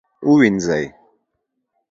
[0.27, 0.83] ووینځئ